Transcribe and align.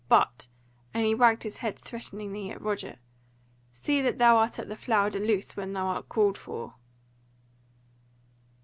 But," 0.09 0.47
(and 0.95 1.05
he 1.05 1.13
wagged 1.13 1.43
his 1.43 1.57
head 1.57 1.77
threateningly 1.77 2.49
at 2.49 2.59
Roger) 2.59 2.97
"see 3.71 4.01
that 4.01 4.17
thou 4.17 4.37
art 4.37 4.57
at 4.57 4.67
the 4.67 4.75
Flower 4.75 5.11
de 5.11 5.19
Luce 5.19 5.55
when 5.55 5.73
thou 5.73 5.85
art 5.85 6.09
called 6.09 6.39
for." 6.39 6.73